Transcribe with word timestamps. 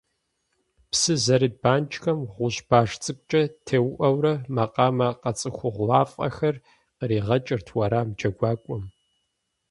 Псы 0.89 1.13
зэрыт 1.23 1.55
банкӏхэм 1.63 2.19
гъущӏ 2.33 2.59
баш 2.69 2.89
цӏыкӏукӏэ 3.03 3.43
теуӏэурэ 3.65 4.33
макъамэ 4.55 5.09
къэцӏыхугъуафӏэхэр 5.21 6.55
къригъэкӏырт 6.97 7.67
уэрам 7.77 8.07
джэгуакӏуэм. 8.17 8.83